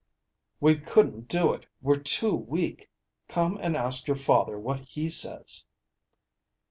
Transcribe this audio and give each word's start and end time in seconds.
"We 0.59 0.79
couldn't 0.79 1.27
do 1.27 1.53
it; 1.53 1.67
we're 1.79 1.99
too 1.99 2.33
weak. 2.33 2.89
Come 3.27 3.59
and 3.61 3.77
ask 3.77 4.07
your 4.07 4.17
father 4.17 4.57
what 4.57 4.79
he 4.79 5.11
says." 5.11 5.67